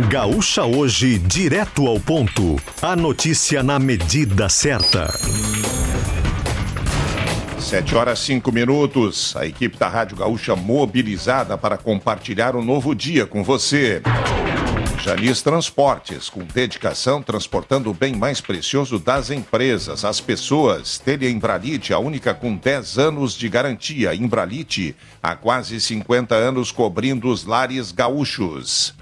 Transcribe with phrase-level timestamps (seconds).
[0.00, 2.56] Gaúcha Hoje, direto ao ponto.
[2.82, 5.06] A notícia na medida certa.
[7.60, 9.36] Sete horas cinco minutos.
[9.36, 14.02] A equipe da Rádio Gaúcha mobilizada para compartilhar um novo dia com você.
[15.00, 20.98] Janis Transportes, com dedicação, transportando o bem mais precioso das empresas, as pessoas.
[20.98, 24.12] Telha Embralite, a única com 10 anos de garantia.
[24.12, 28.92] Embralite, há quase 50 anos cobrindo os lares gaúchos.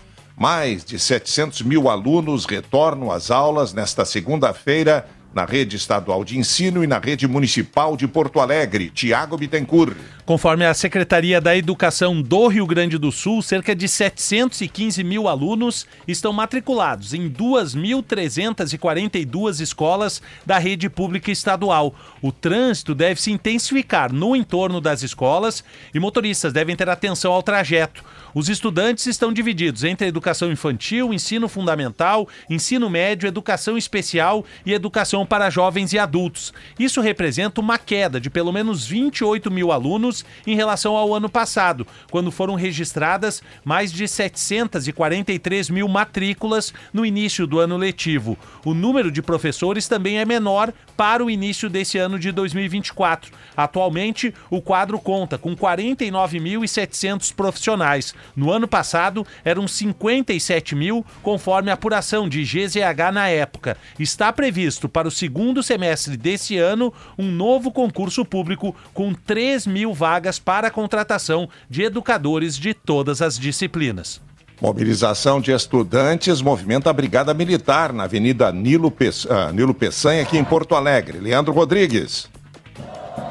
[0.42, 6.84] Mais de 700 mil alunos retornam às aulas nesta segunda-feira na rede estadual de ensino
[6.84, 8.90] e na rede municipal de Porto Alegre.
[8.90, 9.96] Tiago Bittencourt.
[10.24, 15.84] Conforme a Secretaria da Educação do Rio Grande do Sul, cerca de 715 mil alunos
[16.06, 21.92] estão matriculados em 2.342 escolas da rede pública estadual.
[22.20, 27.42] O trânsito deve se intensificar no entorno das escolas e motoristas devem ter atenção ao
[27.42, 28.04] trajeto.
[28.34, 35.21] Os estudantes estão divididos entre educação infantil, ensino fundamental, ensino médio, educação especial e educação
[35.24, 36.52] para jovens e adultos.
[36.78, 41.86] Isso representa uma queda de pelo menos 28 mil alunos em relação ao ano passado,
[42.10, 48.38] quando foram registradas mais de 743 mil matrículas no início do ano letivo.
[48.64, 53.32] O número de professores também é menor para o início desse ano de 2024.
[53.56, 58.14] Atualmente, o quadro conta com 49.700 profissionais.
[58.34, 63.76] No ano passado, eram 57 mil, conforme a apuração de GZH na época.
[63.98, 69.94] Está previsto para o segundo semestre desse ano um novo concurso público com 3 mil
[69.94, 74.20] vagas para a contratação de educadores de todas as disciplinas.
[74.60, 79.26] Mobilização de estudantes movimenta a Brigada Militar na Avenida Nilo, Pes...
[79.28, 81.18] ah, Nilo Peçanha, aqui em Porto Alegre.
[81.18, 82.30] Leandro Rodrigues.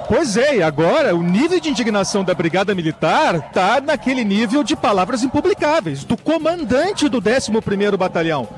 [0.09, 4.75] Pois é, e agora o nível de indignação da Brigada Militar tá naquele nível de
[4.75, 8.49] palavras impublicáveis, do comandante do 11º Batalhão.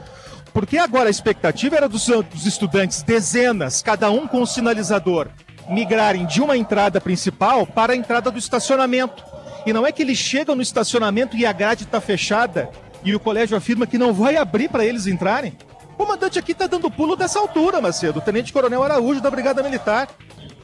[0.53, 5.27] Porque agora a expectativa era dos, dos estudantes, dezenas, cada um com um sinalizador,
[5.67, 9.23] migrarem de uma entrada principal para a entrada do estacionamento.
[9.65, 12.69] E não é que eles chegam no estacionamento e a grade está fechada
[13.03, 15.57] e o colégio afirma que não vai abrir para eles entrarem.
[15.93, 19.63] O comandante aqui está dando pulo dessa altura, Macedo, o Tenente Coronel Araújo da Brigada
[19.63, 20.07] Militar.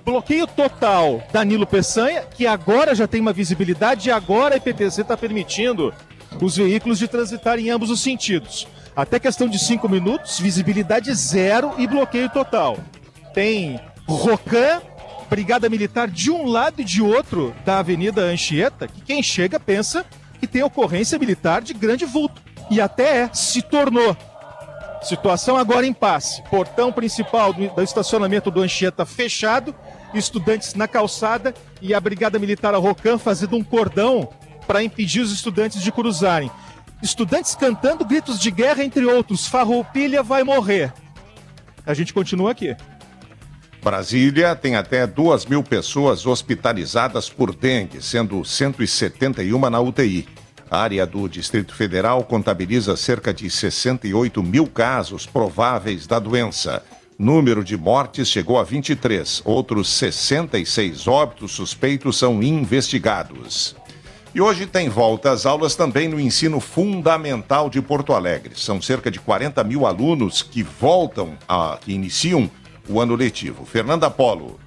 [0.05, 5.15] Bloqueio total Danilo Peçanha, que agora já tem uma visibilidade e agora a IPTC está
[5.15, 5.93] permitindo
[6.41, 8.67] os veículos de transitar em ambos os sentidos.
[8.95, 12.77] Até questão de cinco minutos, visibilidade zero e bloqueio total.
[13.33, 14.81] Tem Rocan,
[15.29, 20.05] Brigada Militar de um lado e de outro da Avenida Anchieta, que quem chega pensa
[20.39, 22.41] que tem ocorrência militar de grande vulto.
[22.71, 24.15] E até é, se tornou.
[25.01, 26.41] Situação agora em passe.
[26.49, 29.73] Portão principal do, do estacionamento do Anchieta fechado,
[30.13, 34.29] estudantes na calçada e a Brigada Militar Arrocan fazendo um cordão
[34.67, 36.51] para impedir os estudantes de cruzarem.
[37.01, 39.47] Estudantes cantando gritos de guerra, entre outros.
[39.47, 40.93] Farroupilha vai morrer.
[41.85, 42.75] A gente continua aqui.
[43.81, 50.27] Brasília tem até 2 mil pessoas hospitalizadas por dengue, sendo 171 na UTI.
[50.69, 56.83] A área do Distrito Federal contabiliza cerca de 68 mil casos prováveis da doença.
[57.17, 59.41] Número de mortes chegou a 23.
[59.45, 63.75] Outros 66 óbitos suspeitos são investigados.
[64.33, 68.53] E hoje tem volta às aulas também no ensino fundamental de Porto Alegre.
[68.55, 72.49] São cerca de 40 mil alunos que voltam, a, que iniciam
[72.87, 73.65] o ano letivo.
[73.65, 74.59] Fernanda Polo.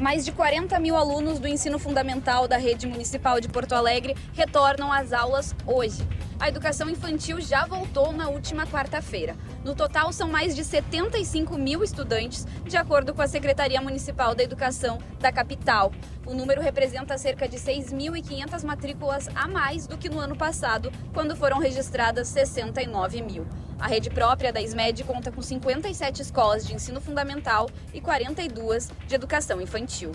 [0.00, 4.92] Mais de 40 mil alunos do ensino fundamental da rede municipal de Porto Alegre retornam
[4.92, 6.02] às aulas hoje.
[6.38, 9.34] A educação infantil já voltou na última quarta-feira.
[9.64, 14.42] No total, são mais de 75 mil estudantes, de acordo com a Secretaria Municipal da
[14.42, 15.90] Educação da capital.
[16.26, 21.34] O número representa cerca de 6.500 matrículas a mais do que no ano passado, quando
[21.34, 23.46] foram registradas 69 mil.
[23.78, 29.14] A rede própria da SMED conta com 57 escolas de ensino fundamental e 42 de
[29.14, 30.12] educação infantil.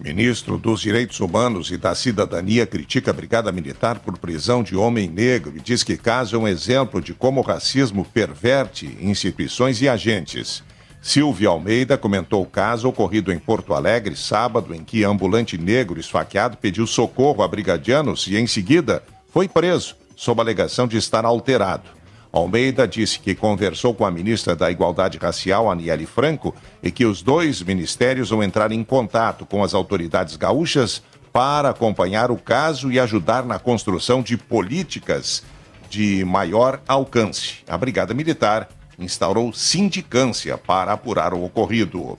[0.00, 5.08] Ministro dos Direitos Humanos e da Cidadania critica a Brigada Militar por prisão de homem
[5.08, 9.88] negro e diz que caso é um exemplo de como o racismo perverte instituições e
[9.88, 10.62] agentes.
[11.02, 16.56] Silvia Almeida comentou o caso ocorrido em Porto Alegre sábado, em que ambulante negro esfaqueado
[16.56, 19.02] pediu socorro a brigadianos e, em seguida,
[19.32, 21.97] foi preso, sob a alegação de estar alterado.
[22.30, 27.22] Almeida disse que conversou com a ministra da Igualdade Racial, Aniele Franco, e que os
[27.22, 31.02] dois ministérios vão entrar em contato com as autoridades gaúchas
[31.32, 35.42] para acompanhar o caso e ajudar na construção de políticas
[35.88, 37.58] de maior alcance.
[37.66, 42.18] A Brigada Militar instaurou sindicância para apurar o ocorrido.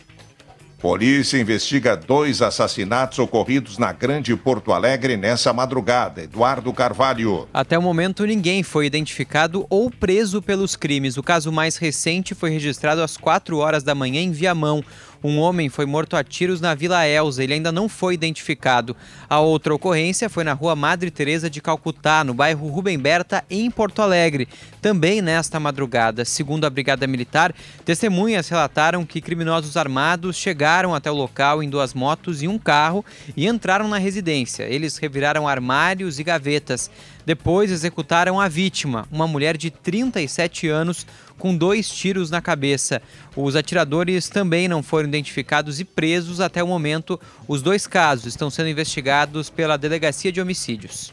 [0.79, 6.23] Polícia investiga dois assassinatos ocorridos na Grande Porto Alegre nessa madrugada.
[6.23, 7.49] Eduardo Carvalho.
[7.53, 11.17] Até o momento, ninguém foi identificado ou preso pelos crimes.
[11.17, 14.81] O caso mais recente foi registrado às 4 horas da manhã em Viamão.
[15.24, 17.44] Um homem foi morto a tiros na Vila Elza.
[17.44, 18.95] Ele ainda não foi identificado.
[19.30, 23.69] A outra ocorrência foi na rua Madre Teresa de Calcutá, no bairro Rubem Berta, em
[23.69, 24.48] Porto Alegre.
[24.81, 31.16] Também nesta madrugada, segundo a Brigada Militar, testemunhas relataram que criminosos armados chegaram até o
[31.16, 33.04] local em duas motos e um carro
[33.36, 34.63] e entraram na residência.
[34.63, 36.89] Eles reviraram armários e gavetas.
[37.25, 41.06] Depois executaram a vítima, uma mulher de 37 anos,
[41.38, 43.01] com dois tiros na cabeça.
[43.36, 47.19] Os atiradores também não foram identificados e presos até o momento.
[47.48, 51.12] Os dois casos estão sendo investigados pela Delegacia de Homicídios.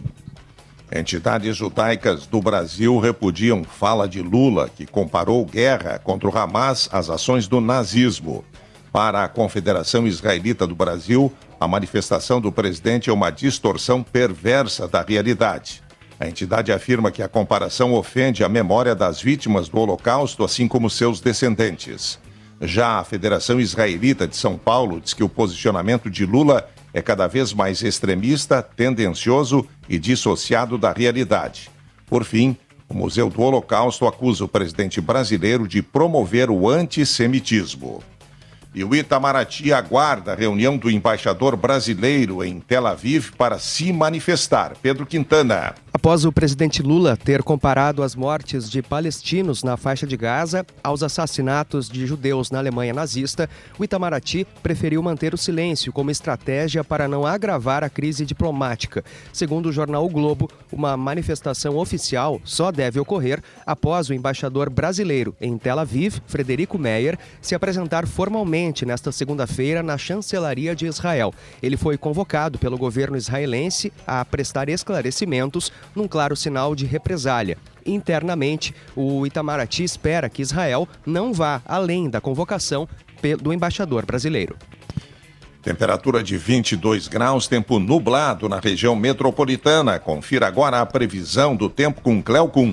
[0.90, 7.10] Entidades judaicas do Brasil repudiam fala de Lula, que comparou guerra contra o Hamas às
[7.10, 8.44] ações do nazismo.
[8.92, 15.02] Para a Confederação Israelita do Brasil, a manifestação do presidente é uma distorção perversa da
[15.02, 15.82] realidade.
[16.18, 20.88] A entidade afirma que a comparação ofende a memória das vítimas do Holocausto, assim como
[20.88, 22.18] seus descendentes.
[22.60, 27.26] Já a Federação Israelita de São Paulo diz que o posicionamento de Lula é cada
[27.26, 31.68] vez mais extremista, tendencioso e dissociado da realidade.
[32.06, 32.56] Por fim,
[32.88, 38.02] o Museu do Holocausto acusa o presidente brasileiro de promover o antissemitismo.
[38.76, 44.74] E o Itamaraty aguarda a reunião do embaixador brasileiro em Tel Aviv para se manifestar.
[44.82, 45.74] Pedro Quintana.
[45.94, 51.02] Após o presidente Lula ter comparado as mortes de palestinos na faixa de Gaza aos
[51.02, 57.08] assassinatos de judeus na Alemanha nazista, o Itamaraty preferiu manter o silêncio como estratégia para
[57.08, 59.02] não agravar a crise diplomática.
[59.32, 65.34] Segundo o jornal o Globo, uma manifestação oficial só deve ocorrer após o embaixador brasileiro
[65.40, 71.32] em Tel Aviv, Frederico Meyer, se apresentar formalmente nesta segunda-feira na chancelaria de Israel.
[71.62, 77.56] Ele foi convocado pelo governo israelense a prestar esclarecimentos num claro sinal de represália.
[77.84, 82.88] Internamente, o Itamaraty espera que Israel não vá além da convocação
[83.40, 84.56] do embaixador brasileiro.
[85.62, 89.98] Temperatura de 22 graus, tempo nublado na região metropolitana.
[89.98, 92.72] Confira agora a previsão do tempo com Cleocum.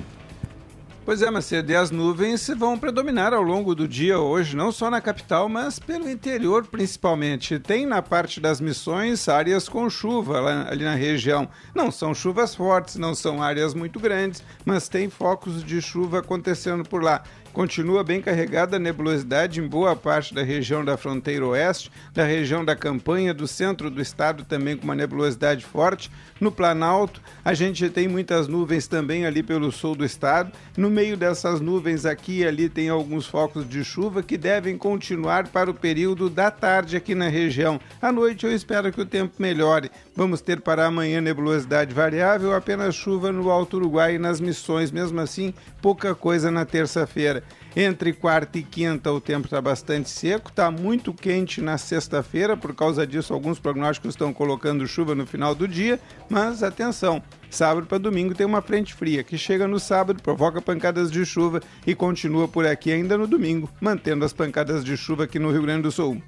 [1.04, 4.88] Pois é, Macedo, e as nuvens vão predominar ao longo do dia hoje, não só
[4.88, 7.58] na capital, mas pelo interior principalmente.
[7.58, 11.46] Tem na parte das missões áreas com chuva lá, ali na região.
[11.74, 16.88] Não são chuvas fortes, não são áreas muito grandes, mas tem focos de chuva acontecendo
[16.88, 17.22] por lá.
[17.54, 22.64] Continua bem carregada a nebulosidade em boa parte da região da fronteira oeste, da região
[22.64, 26.10] da campanha, do centro do estado também com uma nebulosidade forte.
[26.40, 30.50] No Planalto, a gente tem muitas nuvens também ali pelo sul do estado.
[30.76, 35.48] No meio dessas nuvens aqui e ali tem alguns focos de chuva que devem continuar
[35.48, 37.80] para o período da tarde aqui na região.
[38.00, 39.90] À noite eu espero que o tempo melhore.
[40.14, 45.20] Vamos ter para amanhã nebulosidade variável, apenas chuva no Alto Uruguai e nas missões, mesmo
[45.20, 45.52] assim,
[45.82, 47.42] pouca coisa na terça-feira.
[47.76, 52.72] Entre quarta e quinta o tempo está bastante seco, está muito quente na sexta-feira, por
[52.72, 55.98] causa disso alguns prognósticos estão colocando chuva no final do dia,
[56.30, 57.20] mas atenção,
[57.54, 61.60] sábado para domingo tem uma frente fria que chega no sábado, provoca pancadas de chuva
[61.86, 65.62] e continua por aqui ainda no domingo, mantendo as pancadas de chuva aqui no Rio
[65.62, 66.20] Grande do Sul.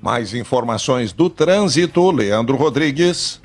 [0.00, 3.40] Mais informações do trânsito, Leandro Rodrigues.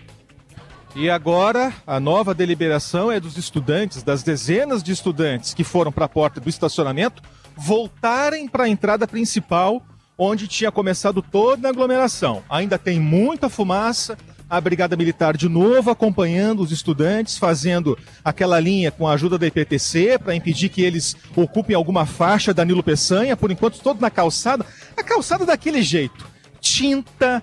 [0.95, 6.05] E agora, a nova deliberação é dos estudantes, das dezenas de estudantes que foram para
[6.05, 7.23] a porta do estacionamento,
[7.55, 9.81] voltarem para a entrada principal,
[10.17, 12.43] onde tinha começado toda a aglomeração.
[12.49, 14.17] Ainda tem muita fumaça,
[14.51, 19.47] a Brigada Militar de novo acompanhando os estudantes, fazendo aquela linha com a ajuda da
[19.47, 24.09] IPTC para impedir que eles ocupem alguma faixa da Nilo Peçanha, por enquanto todo na
[24.09, 24.65] calçada.
[24.97, 26.27] A calçada daquele jeito,
[26.59, 27.41] tinta,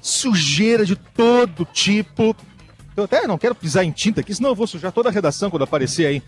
[0.00, 2.34] sujeira de todo tipo.
[2.96, 5.50] Eu até não quero pisar em tinta aqui, senão eu vou sujar toda a redação
[5.50, 6.22] quando aparecer aí.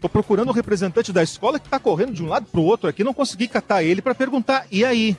[0.00, 3.02] Tô procurando o representante da escola que tá correndo de um lado pro outro aqui,
[3.02, 5.16] não consegui catar ele para perguntar, e aí?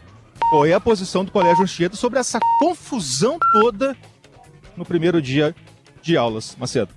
[0.50, 3.95] Qual é a posição do Colégio Anchieta sobre essa confusão toda
[4.75, 5.56] no primeiro dia
[6.01, 6.94] de aulas, Macedo?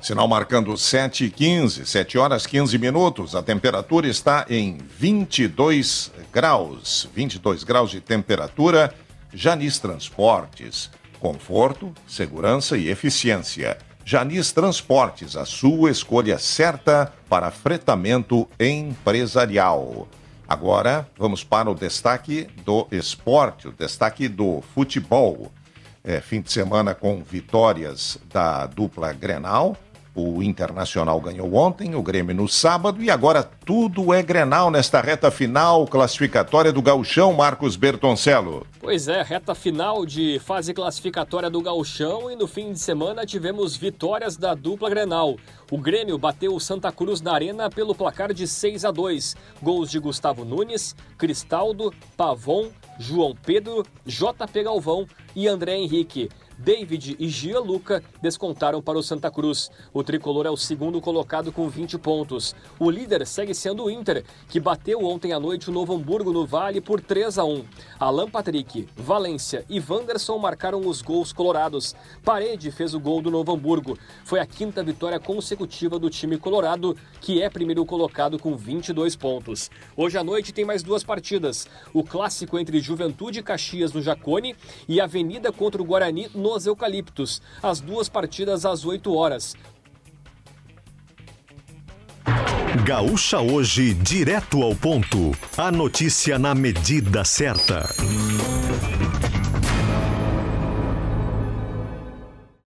[0.00, 3.34] Sinal marcando 7 e 15, 7 horas 15 minutos.
[3.34, 7.06] A temperatura está em 22 graus.
[7.14, 8.94] 22 graus de temperatura.
[9.32, 10.90] Janis Transportes.
[11.20, 13.76] Conforto, segurança e eficiência.
[14.02, 20.08] Janis Transportes, a sua escolha certa para fretamento empresarial.
[20.48, 25.52] Agora vamos para o destaque do esporte, o destaque do futebol.
[26.02, 29.76] É, fim de semana com vitórias da dupla Grenal.
[30.12, 35.30] O Internacional ganhou ontem, o Grêmio no sábado e agora tudo é Grenal nesta reta
[35.30, 38.66] final classificatória do Gauchão, Marcos Bertoncello.
[38.80, 43.76] Pois é, reta final de fase classificatória do Gauchão e no fim de semana tivemos
[43.76, 45.36] vitórias da dupla Grenal.
[45.70, 49.36] O Grêmio bateu o Santa Cruz na Arena pelo placar de 6 a 2.
[49.62, 56.28] Gols de Gustavo Nunes, Cristaldo, Pavon, João Pedro, JP Galvão e André Henrique.
[56.62, 59.70] David e Gianluca descontaram para o Santa Cruz.
[59.94, 62.54] O tricolor é o segundo colocado com 20 pontos.
[62.78, 66.46] O líder segue sendo o Inter, que bateu ontem à noite o Novo Hamburgo no
[66.46, 67.64] Vale por 3 a 1.
[67.98, 71.94] Alan Patrick, Valência e Wanderson marcaram os gols colorados.
[72.22, 73.96] Parede fez o gol do Novo Hamburgo.
[74.22, 79.70] Foi a quinta vitória consecutiva do time colorado, que é primeiro colocado com 22 pontos.
[79.96, 81.66] Hoje à noite tem mais duas partidas.
[81.94, 84.54] O clássico entre Juventude e Caxias no Jacone
[84.86, 87.40] e Avenida contra o Guarani no nos Eucaliptos.
[87.62, 89.54] As duas partidas às 8 horas.
[92.84, 95.32] Gaúcha hoje, direto ao ponto.
[95.56, 97.88] A notícia na medida certa.